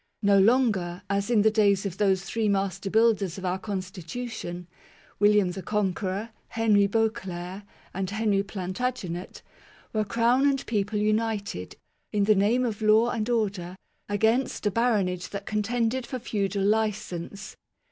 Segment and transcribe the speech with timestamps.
[0.23, 4.65] No longer, as in the days of those three master builders of our constitution,
[5.19, 7.61] William the Conqueror, Henry Beauclerc,
[7.93, 9.43] and Henry Plantagenet,
[9.93, 11.75] were Crown and people united,
[12.11, 13.75] in the name of law and order,
[14.09, 17.55] against a baronage that contended for feudal licence.